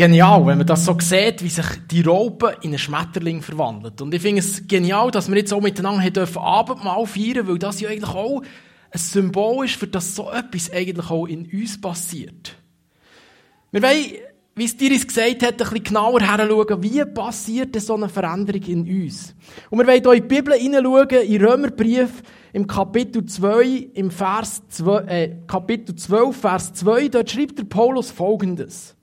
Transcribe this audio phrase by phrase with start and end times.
[0.00, 4.00] genial, wenn man das so sieht, wie sich die Raupe in einen Schmetterling verwandelt.
[4.00, 7.82] Und ich finde es genial, dass wir jetzt auch miteinander dürfen Abendmahl feiern, weil das
[7.82, 12.56] ja eigentlich auch ein Symbol ist, für das so etwas eigentlich auch in uns passiert.
[13.72, 14.06] Wir wollen,
[14.56, 19.02] wie es Diris gesagt hat, ein bisschen genauer heranschauen, wie passiert so eine Veränderung in
[19.02, 19.34] uns.
[19.68, 22.22] Und wir wollen hier in die Bibel hineinschauen, in Römerbrief,
[22.54, 28.10] im Kapitel 2, im Vers 2, äh, Kapitel 12, Vers 2, dort schreibt der Paulus
[28.10, 28.96] folgendes.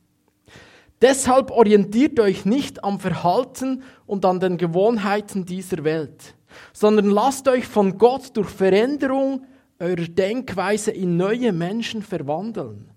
[1.01, 6.35] Deshalb orientiert euch nicht am Verhalten und an den Gewohnheiten dieser Welt,
[6.73, 9.45] sondern lasst euch von Gott durch Veränderung
[9.79, 12.89] eurer Denkweise in neue Menschen verwandeln.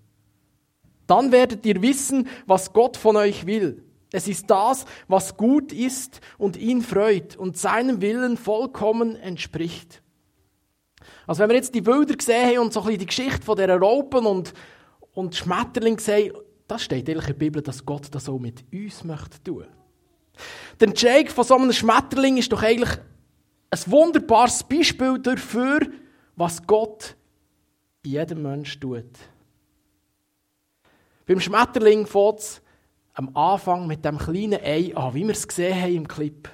[1.06, 3.84] Dann werdet ihr wissen, was Gott von euch will.
[4.12, 10.02] Es ist das, was gut ist und ihn freut und seinem Willen vollkommen entspricht.
[11.26, 13.76] Also wenn wir jetzt die Bilder haben und so ein bisschen die Geschichte von dieser
[13.76, 14.52] Raupen und,
[15.12, 16.32] und Schmetterling sehen,
[16.70, 19.66] das steht in der Bibel, dass Gott das auch mit uns möchte tun.
[20.78, 22.98] Der Entscheid von so einem Schmetterling ist doch eigentlich
[23.70, 25.80] ein wunderbares Beispiel dafür,
[26.36, 27.16] was Gott
[28.04, 29.04] in jedem Menschen tut.
[31.26, 32.62] Beim Schmetterling fängt es
[33.14, 36.48] am Anfang mit dem kleinen Ei an, wie wir es gesehen haben im Clip.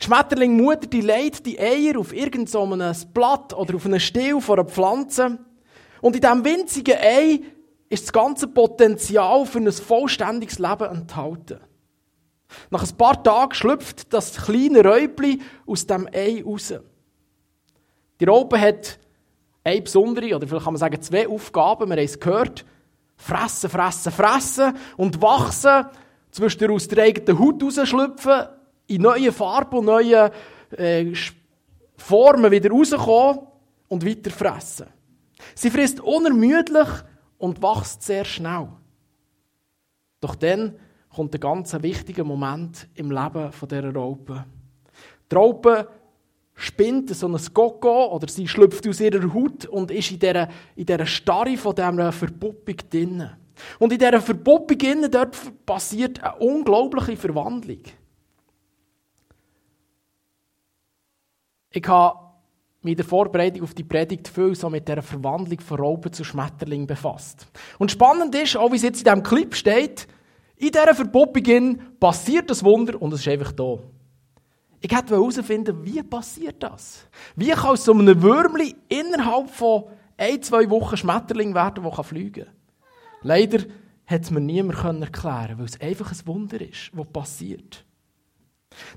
[0.00, 4.58] Die Schmetterlingmutter die legt die Eier auf irgendein so Blatt oder auf einen Stiel von
[4.58, 5.38] einer Pflanze.
[6.02, 7.40] Und in diesem winzigen Ei
[7.88, 11.60] ist das ganze Potenzial für ein vollständiges Leben enthalten.
[12.70, 16.74] Nach ein paar Tagen schlüpft das kleine Räubli aus dem Ei raus.
[18.20, 18.98] Die Raupe hat
[19.64, 22.64] eine besondere, oder vielleicht kann man sagen zwei Aufgaben, wir haben es gehört.
[23.16, 25.86] Fressen, fressen, fressen und wachsen,
[26.30, 28.48] zwischen aus der eigenen Haut rausschlüpfen,
[28.88, 30.30] in neue Farben und neue
[30.76, 31.12] äh,
[31.96, 33.40] Formen wieder rauskommen
[33.88, 34.86] und weiter fressen.
[35.54, 36.88] Sie frisst unermüdlich
[37.38, 38.68] und wächst sehr schnell.
[40.20, 40.78] Doch dann
[41.14, 44.44] kommt ein ganz wichtiger Moment im Leben dieser Raupe.
[45.30, 45.88] Die Raupe
[46.54, 50.86] spinnt so ein Gocko oder sie schlüpft aus ihrer Haut und ist in dieser, in
[50.86, 53.30] dieser Starre von dieser Verpuppung drin.
[53.78, 57.82] Und in dieser Verpuppung drin, dort passiert eine unglaubliche Verwandlung.
[61.70, 62.25] Ich habe
[62.86, 66.24] mich in der Vorbereitung auf die Predigt viel so mit der Verwandlung von Raupen zu
[66.24, 67.46] Schmetterling befasst.
[67.78, 70.06] Und spannend ist, auch wie es jetzt in diesem Clip steht,
[70.56, 73.78] in dieser Verpuppung passiert das Wunder und es ist einfach da.
[74.80, 77.06] Ich hätte herausfinden, wie passiert das?
[77.34, 79.84] Wie kann so einem Würmli innerhalb von
[80.16, 82.54] ein, zwei Wochen Schmetterling werden, der fliegen kann?
[83.22, 83.64] Leider
[84.06, 87.85] hat es mir niemand erklären weil es einfach ein Wunder ist, was passiert.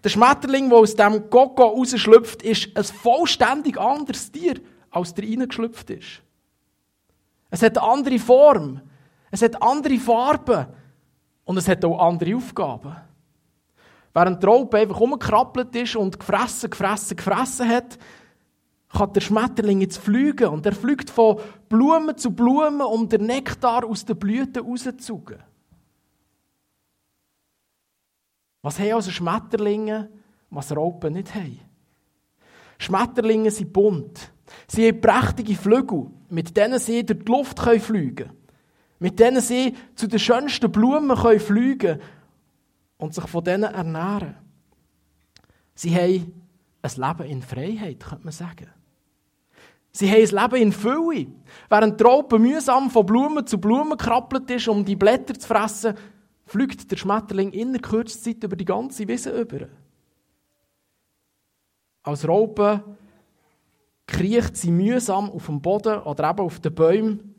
[0.04, 4.56] Der Schmetterling, der aus dem Koko rausschlüpft, ist ein vollständig anderes Tier,
[4.92, 6.22] als der reingeschlüpft ist.
[7.50, 8.82] Es hat eine andere Form,
[9.32, 10.68] es hat andere Farben
[11.46, 12.96] und es hat auch andere Aufgaben.
[14.14, 17.98] Während die Raupe einfach umgekrabbelt ist und gefressen, gefressen, gefressen hat,
[18.90, 23.86] kann der Schmetterling jetzt fliegen und er fliegt von Blume zu Blume, um den Nektar
[23.86, 25.38] aus den Blüten rauszuzugen.
[28.62, 30.10] Was haben also Schmetterlinge,
[30.50, 31.60] was Raupen nicht haben?
[32.78, 34.32] Schmetterlinge sind bunt.
[34.68, 38.38] Sie haben prächtige Flügel, mit denen sie durch die Luft fliegen können.
[39.00, 42.02] Mit denen sie zu den schönsten Blumen fliegen können
[42.98, 44.36] und sich von denen ernähren.
[45.74, 46.34] Sie haben
[46.82, 48.68] ein Leben in Freiheit, könnte man sagen.
[49.92, 51.28] Sie haben ein Leben in Fülle.
[51.70, 55.96] Während die Raupe mühsam von Blumen zu Blumen krabbelt ist, um die Blätter zu fressen,
[56.50, 59.68] fliegt der Schmetterling in der kürzesten Zeit über die ganze Wiese über.
[62.02, 62.84] Als Raupe
[64.08, 67.36] kriecht sie mühsam auf dem Boden oder eben auf den Bäumen.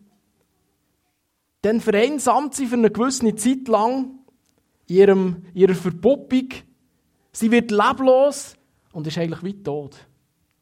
[1.62, 4.20] Dann vereinsamt sie für eine gewisse Zeit lang
[4.86, 6.48] ihrem, ihrer Verpuppung.
[7.32, 8.54] Sie wird leblos
[8.92, 9.96] und ist eigentlich wie tot.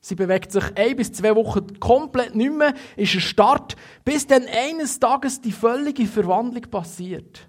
[0.00, 4.47] Sie bewegt sich ein bis zwei Wochen komplett nicht mehr, ist ein Start, bis dann
[4.47, 7.48] eines Tages die völlige Verwandlung passiert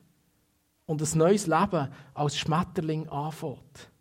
[0.89, 3.91] und ein neues Leben als Schmetterling anfängt.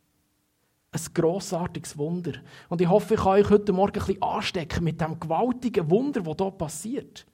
[0.91, 2.33] Ein grossartiges Wunder.
[2.71, 6.23] Und ich hoffe, ich kann euch heute Morgen ein bisschen anstecken mit dem gewaltigen Wunder,
[6.23, 7.27] das hier passiert.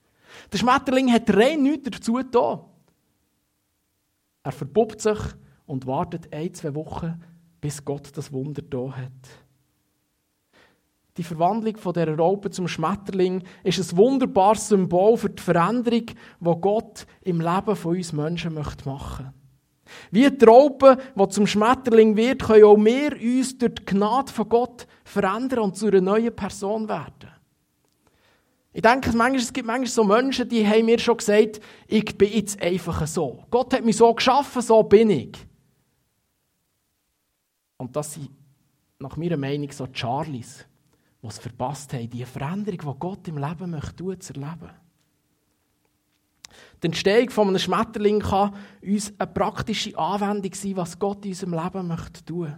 [0.52, 2.62] Der Schmetterling hat rein nichts dazu getan.
[4.42, 5.20] Er verbuppt sich
[5.66, 7.22] und wartet ein, zwei Wochen,
[7.60, 9.12] bis Gott das Wunder da hat.
[11.16, 16.06] Die Verwandlung von der Raupe zum Schmetterling ist ein wunderbares Symbol für die Veränderung,
[16.40, 19.32] die Gott im Leben von uns Menschen machen möchte.
[20.10, 24.48] Wie die Raupe, die zum Schmetterling wird, können auch wir uns durch die Gnade von
[24.48, 27.30] Gott verändern und zu einer neuen Person werden.
[28.72, 32.60] Ich denke, es gibt manchmal so Menschen, die haben mir schon gesagt, ich bin jetzt
[32.60, 33.44] einfach so.
[33.48, 35.38] Gott hat mich so geschaffen, so bin ich.
[37.76, 38.30] Und das sind
[38.98, 40.66] nach meiner Meinung so Charlies,
[41.22, 44.70] die es verpasst haben, die Veränderung, die Gott im Leben möchte zu erleben.
[46.84, 51.54] Die Entstehung von einem Schmetterling kann uns eine praktische Anwendung sein, was Gott in unserem
[51.54, 52.54] Leben möchte tun.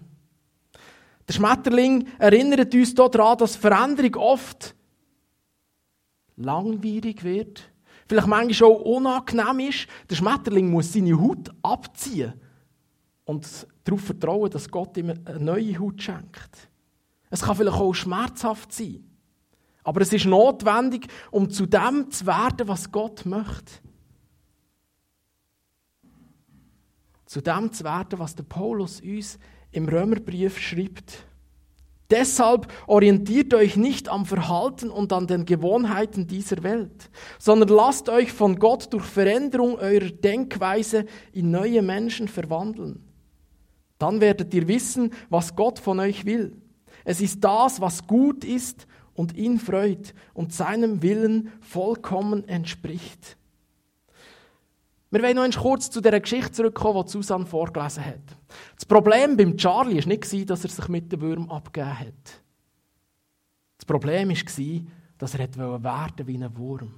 [1.29, 4.75] Der Schmetterling erinnert uns daran, dass Veränderung oft
[6.35, 7.71] langwierig wird,
[8.09, 9.87] vielleicht manchmal auch unangenehm ist.
[10.11, 12.33] Der Schmetterling muss seine Haut abziehen
[13.27, 13.47] und
[13.85, 16.69] darauf vertrauen, dass Gott ihm eine neue Haut schenkt.
[17.31, 19.05] Es kann vielleicht auch schmerzhaft sein.
[19.85, 23.86] Aber es ist notwendig, um zu dem zu werden, was Gott möchte.
[27.27, 29.39] Zu dem zu werden, was der Paulus uns
[29.73, 31.27] im Römerbrief schreibt.
[32.11, 38.33] Deshalb orientiert euch nicht am Verhalten und an den Gewohnheiten dieser Welt, sondern lasst euch
[38.33, 43.03] von Gott durch Veränderung eurer Denkweise in neue Menschen verwandeln.
[43.99, 46.57] Dann werdet ihr wissen, was Gott von euch will.
[47.05, 53.37] Es ist das, was gut ist und ihn freut und seinem Willen vollkommen entspricht.
[55.17, 58.37] Wir wollen noch kurz zu der Geschichte zurückkommen, die Susanne vorgelesen hat.
[58.75, 62.43] Das Problem beim Charlie war nicht, dass er sich mit dem Würm abgegeben hat.
[63.79, 64.83] Das Problem war,
[65.17, 66.93] dass er werden wie ein Wurm.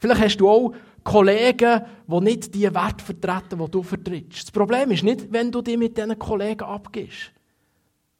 [0.00, 0.74] Vielleicht hast du auch
[1.04, 4.42] Kollegen, die nicht die Werte vertreten, die du vertrittst.
[4.42, 7.30] Das Problem ist nicht, wenn du dich mit diesen Kollegen abgibst.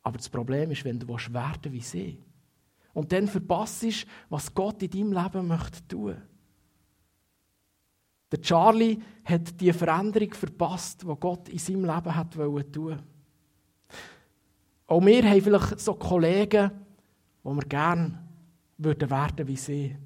[0.05, 2.23] Aber das Problem ist, wenn du werden wie sie.
[2.93, 6.36] Und dann verpasst, was Gott in deinem Leben möchte tun möchte.
[8.31, 12.33] Der Charlie hat die Veränderung verpasst, die Gott in seinem Leben hat
[12.73, 13.03] tun
[14.89, 16.71] Auch wir haben vielleicht so Kollegen,
[17.43, 18.27] wo wir gerne
[18.79, 19.97] würden werden wie sie.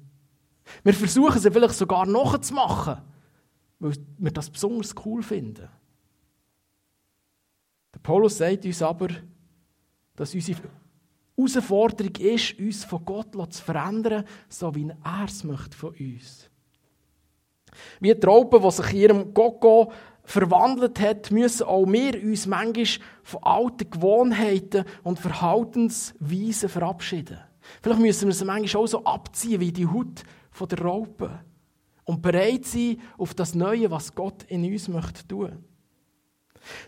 [0.83, 3.01] Wir versuchen sie vielleicht sogar nachzumachen,
[3.79, 5.67] weil wir das besonders cool finden.
[7.93, 9.09] Der Paulus sagt uns aber,
[10.15, 10.61] dass unsere
[11.35, 16.50] Herausforderung ist, uns von Gott zu verändern, so wie er es möchte von uns.
[18.01, 19.91] Wie die Raupe, die sich in ihrem Gogo
[20.23, 22.85] verwandelt hat, müssen auch wir uns manchmal
[23.23, 27.39] von alten Gewohnheiten und Verhaltensweisen verabschieden.
[27.81, 31.29] Vielleicht müssen wir sie manchmal auch so abziehen wie die Haut von der Raupe
[32.03, 35.63] und bereit sein auf das Neue, was Gott in uns möchte tun.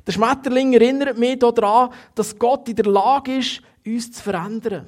[0.08, 4.88] Der Schmetterling erinnert mich daran, dass Gott in der Lage ist, uns zu verändern,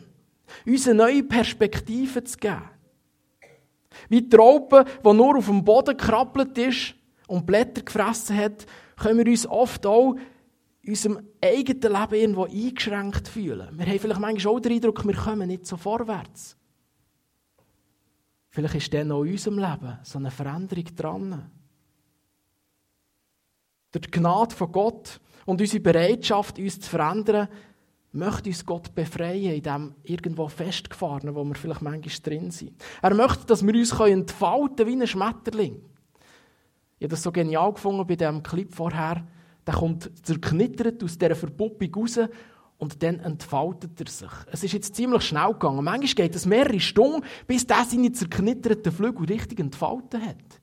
[0.65, 2.74] uns eine neue Perspektive zu geben.
[4.09, 6.95] Wie die Raupe, die nur auf dem Boden gekrabbelt ist
[7.27, 8.65] und Blätter gefressen hat,
[8.97, 10.15] können wir uns oft auch
[10.81, 13.69] in unserem eigenen Leben irgendwo eingeschränkt fühlen.
[13.77, 16.55] Wir haben vielleicht manchmal auch den Eindruck, wir kommen nicht so vorwärts.
[18.49, 21.51] Vielleicht ist dann auch in unserem Leben so eine Veränderung dran.
[23.91, 27.49] Durch die Gnade von Gott und unsere Bereitschaft, uns zu verändern,
[28.15, 32.73] möchte uns Gott befreien in dem irgendwo festgefahrenen, wo wir vielleicht manchmal drin sind.
[33.01, 35.81] Er möchte, dass wir uns entfalten können wie ein Schmetterling.
[36.97, 39.25] Ich habe das so genial gefunden bei diesem Clip vorher.
[39.67, 42.19] Der kommt zerknittert aus dieser Verpuppung raus
[42.77, 44.31] und dann entfaltet er sich.
[44.51, 45.83] Es ist jetzt ziemlich schnell gegangen.
[45.83, 50.61] Manchmal geht es mehrere Stunden, bis der seine zerknitterten Flügel richtig entfaltet hat.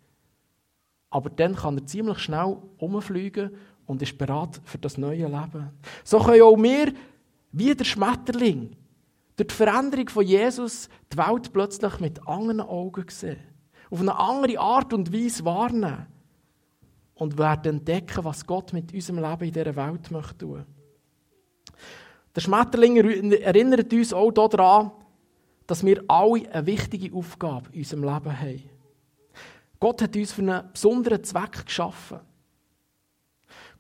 [1.11, 3.51] Aber dann kann er ziemlich schnell umfliegen
[3.87, 5.71] und ist bereit für das neue Leben.
[6.05, 6.93] So können auch wir
[7.53, 8.77] wie der Schmetterling,
[9.37, 13.41] durch die Veränderung von Jesus die Welt plötzlich mit anderen Augen sehen.
[13.91, 16.06] Auf eine andere Art und Weise wahrnehmen.
[17.15, 20.65] Und werden entdecken, was Gott mit unserem Leben in dieser Welt möchte tun.
[22.35, 22.97] Der Schmetterling
[23.32, 24.91] erinnert uns auch daran,
[25.67, 28.63] dass wir alle eine wichtige Aufgabe in unserem Leben haben.
[29.79, 32.21] Gott hat uns für einen besonderen Zweck geschaffen.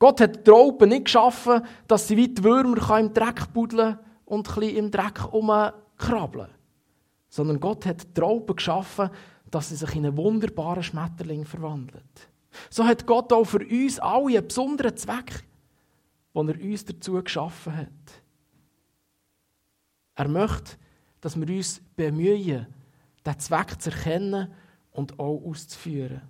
[0.02, 4.48] Gott hat die Raupen nicht geschaffen, dass sie wie die Würmer im Dreck buddeln und
[4.48, 6.48] ein bisschen im Dreck herumkrabbeln
[7.28, 9.10] Sondern Gott hat die Raupen geschaffen,
[9.48, 12.28] dass sie sich in einen wunderbaren Schmetterling verwandelt.
[12.68, 15.44] So hat Gott auch für uns alle einen besonderen Zweck,
[16.34, 18.22] den er uns dazu geschaffen hat.
[20.16, 20.78] Er möchte,
[21.20, 22.66] dass wir uns bemühen,
[23.24, 24.52] diesen Zweck zu erkennen
[24.90, 26.22] und auch auszuführen.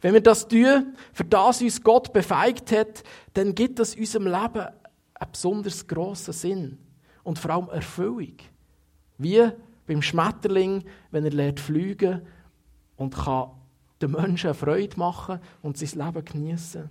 [0.00, 3.02] Wenn wir das tun, für das uns Gott befeigt hat,
[3.34, 4.66] dann gibt es unserem Leben
[5.14, 6.78] einen besonders grossen Sinn
[7.22, 8.36] und vor allem Erfüllung.
[9.18, 9.48] Wie
[9.86, 12.22] beim Schmetterling, wenn er lernt fliegen
[12.96, 13.50] und kann
[14.02, 16.90] den Menschen Freude machen und sein Leben genießen.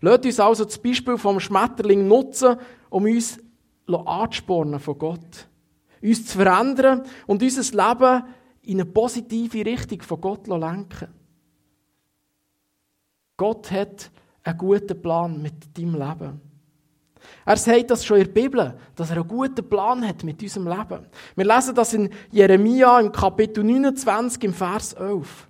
[0.00, 2.56] Lasst uns also das Beispiel vom Schmetterling nutzen,
[2.90, 3.38] um uns
[3.86, 5.48] anzuspornen von Gott.
[6.02, 8.24] uns zu verändern und unser Leben
[8.62, 11.08] in eine positive Richtung von Gott lenken.
[13.38, 14.10] Gott hat
[14.42, 16.40] einen guten Plan mit deinem Leben.
[17.46, 20.66] Er sagt das schon in der Bibel, dass er einen guten Plan hat mit unserem
[20.68, 21.06] Leben.
[21.36, 25.46] Wir lesen das in Jeremia im Kapitel 29 im Vers 11.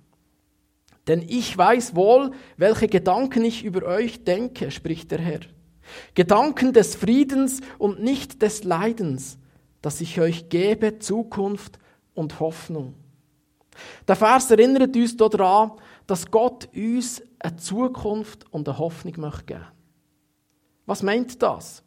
[1.07, 5.39] Denn ich weiß wohl, welche Gedanken ich über euch denke, spricht der Herr.
[6.13, 9.39] Gedanken des Friedens und nicht des Leidens,
[9.81, 11.79] dass ich euch gebe Zukunft
[12.13, 12.93] und Hoffnung.
[14.07, 15.71] Der Vers erinnert uns daran,
[16.09, 19.65] dass Gott uns eine Zukunft und eine Hoffnung möchte geben.
[20.85, 21.83] Was meint das?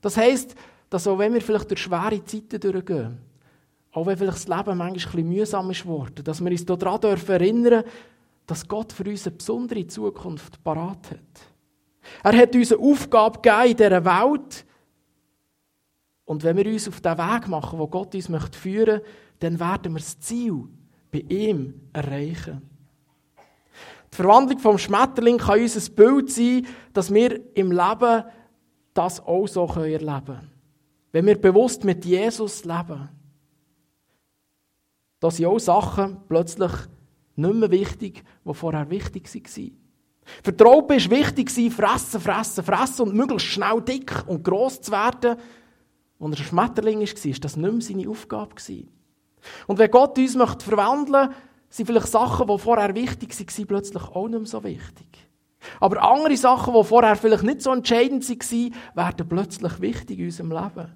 [0.00, 0.54] Das heißt,
[0.88, 3.18] dass auch wenn wir vielleicht durch schwere Zeiten durchgehen,
[3.92, 7.02] auch wenn vielleicht das Leben manchmal ein bisschen mühsam ist geworden, dass wir uns daran
[7.02, 7.90] erinnern dürfen
[8.46, 11.20] dass Gott für uns eine besondere Zukunft parat hat.
[12.24, 14.64] Er hat uns eine Aufgabe gegeben in dieser Welt.
[16.24, 19.60] Und wenn wir uns auf den Weg machen, wo Gott uns möchte führen möchte, dann
[19.60, 20.64] werden wir das Ziel
[21.12, 22.77] bei ihm erreichen.
[24.12, 28.24] Die Verwandlung vom Schmetterling kann uns ein Bild sein, dass wir im Leben
[28.94, 30.50] das auch so erleben können.
[31.12, 33.08] Wenn wir bewusst mit Jesus leben.
[35.20, 36.72] Da sind auch Sachen plötzlich
[37.36, 39.78] nicht mehr wichtig, die vorher wichtig waren.
[40.42, 44.92] Für die Raupe war wichtig, fressen, fressen, fressen und möglichst schnell dick und gross zu
[44.92, 45.38] werden.
[46.20, 48.54] Als er ein Schmetterling war, war das nicht mehr seine Aufgabe.
[49.66, 51.34] Und wenn Gott uns verwandeln möchte,
[51.70, 55.28] sind vielleicht Sachen, die vorher wichtig waren, plötzlich auch nicht mehr so wichtig.
[55.80, 60.52] Aber andere Sachen, die vorher vielleicht nicht so entscheidend waren, werden plötzlich wichtig in unserem
[60.52, 60.92] Leben.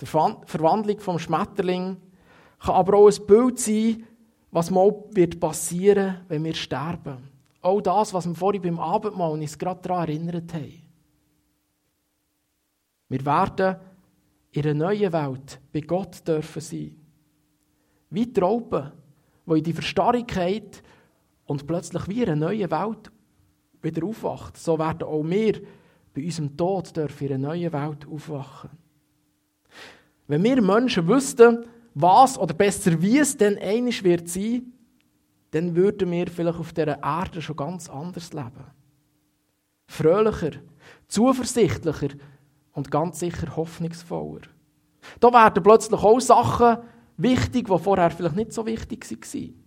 [0.00, 1.96] Die Verwandlung vom Schmetterling
[2.58, 4.04] kann aber auch ein Bild sein,
[4.50, 7.28] was mal wird passieren, wenn wir sterben.
[7.60, 10.82] Auch das, was wir vorhin beim Abendmahl uns gerade daran erinnert haben.
[13.08, 13.76] Wir werden
[14.52, 17.03] in einer neuen Welt bei Gott dürfen sein.
[18.14, 18.92] Wie die Raupen,
[19.46, 20.26] die in die Verstarrung
[21.46, 23.10] und plötzlich wie in einer neuen Welt
[23.82, 24.56] wieder aufwacht.
[24.56, 25.60] So werden auch wir
[26.14, 28.70] bei unserem Tod dürfen in einer neuen Welt aufwachen.
[30.26, 34.72] Wenn wir Menschen wüssten, was oder besser wie es denn einig wird sein,
[35.50, 38.70] dann würden wir vielleicht auf dieser Erde schon ganz anders leben.
[39.86, 40.52] Fröhlicher,
[41.08, 42.14] zuversichtlicher
[42.72, 44.42] und ganz sicher hoffnungsvoller.
[45.20, 46.78] Da werden plötzlich auch Sachen
[47.16, 49.64] wichtig, die vorher vielleicht nicht so wichtig waren.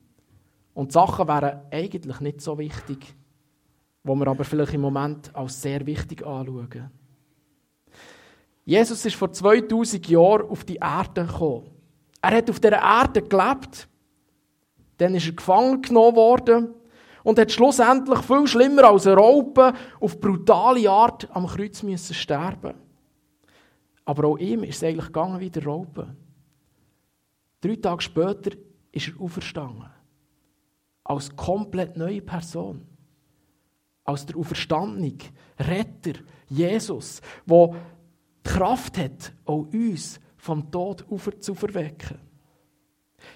[0.74, 3.16] Und Sachen wären eigentlich nicht so wichtig,
[4.04, 6.92] wo wir aber vielleicht im Moment als sehr wichtig anschauen.
[8.64, 11.72] Jesus ist vor 2000 Jahren auf die Erde gekommen.
[12.22, 13.88] Er hat auf dieser Erde gelebt.
[14.98, 16.74] Dann ist er gefangen genommen worden
[17.24, 22.74] und hat schlussendlich viel schlimmer als ein Raupe auf brutale Art am Kreuz müssen sterben.
[24.06, 26.16] Aber auch ihm ist es eigentlich gegangen wie der Raupe.
[27.68, 28.52] Drei Tage später
[28.94, 29.90] ist er auferstanden.
[31.04, 32.86] Als komplett neue Person.
[34.06, 35.18] Als der Auferstandene,
[35.60, 41.06] Retter, Jesus, der die Kraft hat, auch uns vom Tod
[41.42, 42.20] zu verwecken.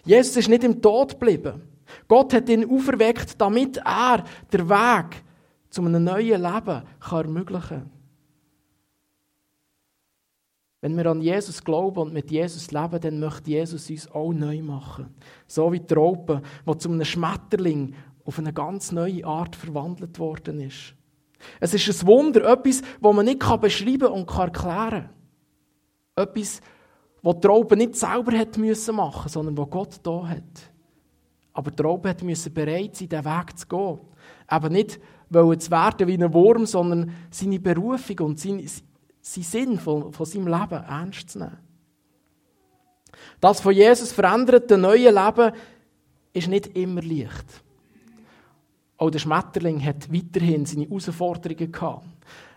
[0.06, 1.64] Jesus ist nicht im Tod geblieben.
[2.08, 4.24] Gott hat ihn auferweckt, damit er
[4.54, 5.24] den Weg
[5.70, 8.01] zu einem neuen Leben ermöglichen kann.
[10.82, 14.64] Wenn wir an Jesus glauben und mit Jesus leben, dann möchte Jesus uns auch neu
[14.64, 15.14] machen.
[15.46, 17.94] So wie die Raupe, die zu einem Schmetterling
[18.26, 20.96] auf eine ganz neue Art verwandelt worden ist.
[21.60, 25.10] Es ist ein Wunder, etwas, das man nicht beschreiben und erklären kann.
[26.16, 26.62] Etwas,
[27.22, 28.32] wo die Traube nicht selber
[28.94, 30.72] machen, sondern wo Gott da hat.
[31.54, 34.00] Aber die hat müssen bereit sein, diesen Weg zu gehen.
[34.52, 38.66] Eben nicht wollen zu werden wie ein Wurm, sondern seine Berufung und seinen,
[39.22, 41.58] seinen Sinn von, von seinem Leben ernst zu nehmen.
[43.40, 45.54] Das von Jesus veränderte neue Leben
[46.34, 47.64] ist nicht immer leicht.
[48.98, 52.06] Auch der Schmetterling hat weiterhin seine Herausforderungen gehabt.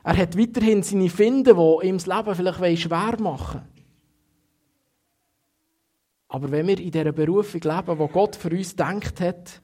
[0.03, 3.63] Er hat weiterhin seine Finden, die ihm das Leben vielleicht schwer machen
[6.35, 9.63] aber wenn wir in dieser Berufung leben, wo Gott für uns denkt hat,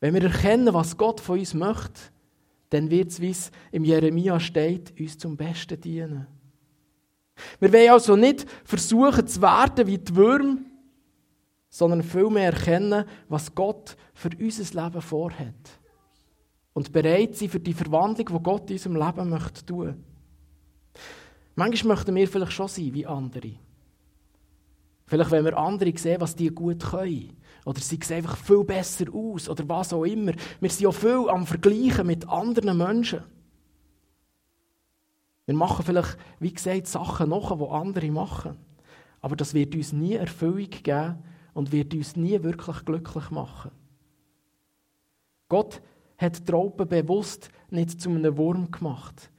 [0.00, 2.00] wenn wir erkennen, was Gott von uns möchte,
[2.74, 6.26] dann wird es, wie es im Jeremia steht, uns zum Besten dienen.
[7.60, 10.58] Wir wollen also nicht versuchen zu werden wie die Würmer,
[11.70, 15.80] sondern vielmehr erkennen, was Gott für unser Leben vorhat.
[16.72, 20.04] Und bereit sein für die Verwandlung, die Gott in unserem Leben möchte tun.
[21.54, 23.52] Manchmal möchten wir vielleicht schon sein wie andere.
[25.06, 27.36] Vielleicht, wenn wir andere sehen, was die gut können.
[27.64, 29.48] Oder sie sehen einfach viel besser aus.
[29.48, 30.32] Oder was auch immer.
[30.60, 33.22] Wir sind ja viel am Vergleichen mit anderen Menschen.
[35.46, 38.56] Wir machen vielleicht, wie gesagt, Sachen nach, die andere machen.
[39.20, 41.22] Aber das wird uns nie Erfüllung geben
[41.54, 43.70] und wird uns nie wirklich glücklich machen.
[45.48, 45.80] Gott
[46.18, 49.30] hat die Raupe bewusst nicht zu einem Wurm gemacht.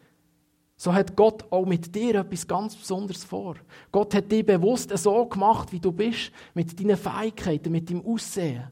[0.78, 3.56] So hat Gott auch mit dir etwas ganz Besonderes vor.
[3.92, 8.70] Gott hat dich bewusst so gemacht, wie du bist, mit deinen Fähigkeiten, mit deinem Aussehen.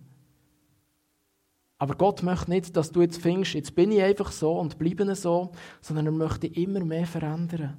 [1.78, 5.16] Aber Gott möchte nicht, dass du jetzt findest, jetzt bin ich einfach so und bleibe
[5.16, 7.78] so, sondern er möchte immer mehr verändern.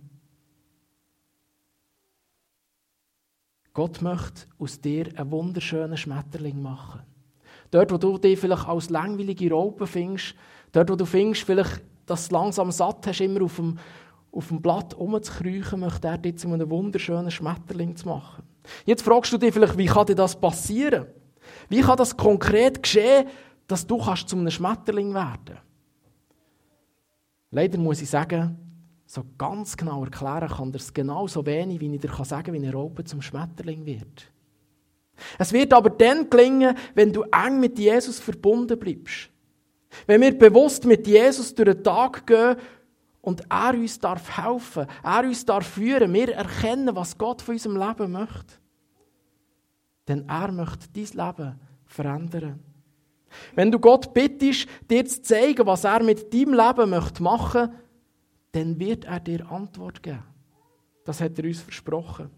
[3.72, 7.02] Gott möchte aus dir einen wunderschönen Schmetterling machen.
[7.70, 10.34] Dort, wo du dich vielleicht als langweilige Raupe findest,
[10.70, 13.78] dort, wo du findest, vielleicht, dass du langsam satt hast, immer auf dem,
[14.34, 18.42] auf dem Blatt rumzukriechen, möchte er dich zu einem wunderschönen Schmetterling zu machen.
[18.84, 21.06] Jetzt fragst du dich vielleicht, wie kann dir das passieren?
[21.68, 23.26] Wie kann das konkret geschehen,
[23.66, 25.58] dass du kannst zu einem Schmetterling werden
[27.50, 28.58] Leider muss ich sagen,
[29.06, 32.72] so ganz genau erklären kann es genauso wenig, wie ich dir sagen kann, wie eine
[32.72, 34.32] Raupe zum Schmetterling wird.
[35.38, 39.30] Es wird aber dann gelingen, wenn du eng mit Jesus verbunden bleibst.
[40.08, 42.56] Wenn wir bewusst mit Jesus durch den Tag gehen
[43.24, 47.78] und er uns darf helfen, er uns darf führen, wir erkennen, was Gott von unserem
[47.78, 48.54] Leben möchte.
[50.06, 52.60] Denn er möchte dein Leben verändern.
[53.54, 57.72] Wenn du Gott bittest, dir zu zeigen, was er mit deinem Leben machen möchte,
[58.52, 60.22] dann wird er dir Antwort geben.
[61.04, 62.30] Das hat er uns versprochen.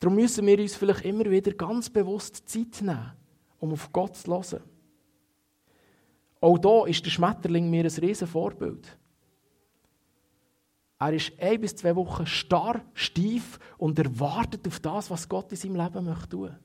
[0.00, 3.12] Darum müssen wir uns vielleicht immer wieder ganz bewusst Zeit nehmen,
[3.60, 4.62] um auf Gott zu hören.
[6.40, 8.96] Auch da ist der Schmetterling mir ein riesen Vorbild.
[11.00, 15.56] Er ist ein bis zwei Wochen starr, steif und erwartet auf das, was Gott in
[15.56, 16.56] seinem Leben möchte tun.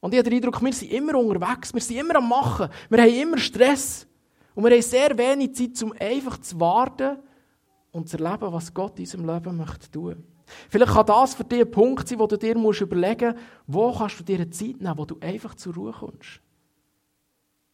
[0.00, 3.02] Und ich habe den Eindruck, wir sind immer unterwegs, wir sind immer am Machen, wir
[3.02, 4.06] haben immer Stress.
[4.54, 7.18] Und wir haben sehr wenig Zeit, um einfach zu warten
[7.92, 10.24] und zu erleben, was Gott in unserem Leben möchte tun.
[10.68, 14.20] Vielleicht kann das für dich ein Punkt sein, wo du dir überlegen musst, wo kannst
[14.20, 16.40] du dir eine Zeit nehmen, wo du einfach zur Ruhe kommst.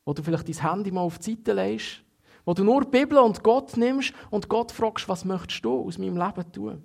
[0.07, 2.03] Wo du vielleicht dein Handy mal auf die Seite legst,
[2.47, 6.17] wo du nur Bibel und Gott nimmst und Gott fragst, was möchtest du aus meinem
[6.17, 6.85] Leben tun.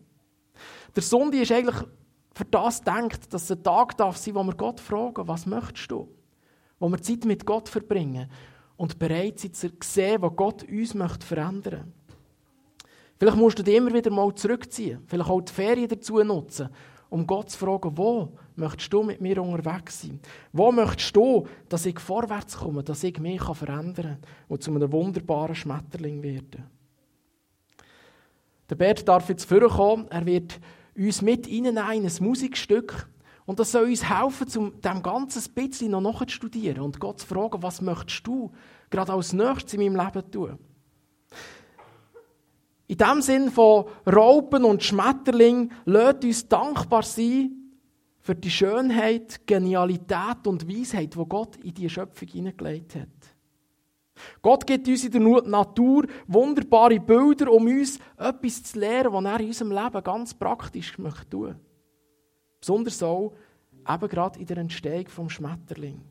[0.93, 1.85] Der Sonntag ist eigentlich
[2.33, 5.91] für das denkt, dass es ein Tag darf sein, wo wir Gott fragen, was möchtest
[5.91, 6.09] du?
[6.79, 8.29] Wo wir Zeit mit Gott verbringen
[8.75, 12.01] und bereit sind zu sehen, was Gott uns möchte verändern möchte.
[13.19, 16.69] Vielleicht musst du dich immer wieder mal zurückziehen, vielleicht auch die Ferien dazu nutzen,
[17.11, 20.21] um Gott zu fragen, wo möchtest du mit mir unterwegs sein?
[20.53, 24.91] Wo möchtest du, dass ich vorwärts komme, dass ich mich verändern kann und zu einem
[24.91, 26.63] wunderbaren Schmetterling werde?
[28.69, 30.57] Der Bert darf jetzt vorkommen, er wird
[30.95, 33.09] uns mit in ein Musikstück
[33.45, 37.61] und das soll uns helfen, um dem Ganzen bisschen noch nachzustudieren und Gott zu fragen,
[37.61, 38.51] was möchtest du
[38.89, 40.57] gerade als nächstes in meinem Leben tun?
[42.91, 47.51] In dem Sinn von Raupen und Schmetterling lädt uns dankbar sein
[48.19, 53.07] für die Schönheit, Genialität und Weisheit, wo Gott in die Schöpfung hineingelegt hat.
[54.41, 59.39] Gott gibt uns in der Natur wunderbare Bilder, um uns etwas zu lernen, was er
[59.39, 61.55] in unserem Leben ganz praktisch tun möchte.
[62.59, 63.31] Besonders auch
[63.87, 66.01] eben gerade in der Entstehung vom Schmetterling.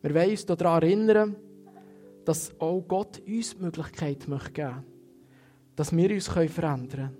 [0.00, 1.36] Wir wollen uns daran erinnern,
[2.24, 4.84] dass auch Gott uns die Möglichkeit geben möchte,
[5.76, 7.18] dass wir uns verändern können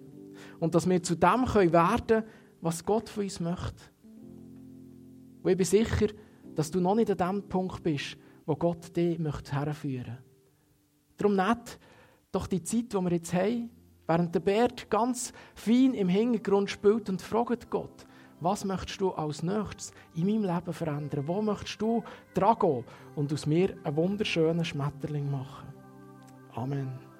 [0.61, 2.25] und dass wir zu dem werden können,
[2.61, 3.83] was Gott von uns möchte.
[5.43, 6.07] Und ich bin sicher,
[6.55, 10.19] dass du noch nicht an dem Punkt bist, wo Gott dich herführen möchte.
[11.17, 11.79] Darum nicht
[12.33, 13.71] doch die Zeit, die wir jetzt haben,
[14.07, 18.07] während der Bert ganz fein im Hintergrund spielt und fragt Gott,
[18.41, 21.27] was möchtest du als nächstes in meinem Leben verändern?
[21.27, 22.03] Wo möchtest du
[22.35, 25.73] dran gehen und aus mir einen wunderschönen Schmetterling machen?
[26.55, 27.14] Amen.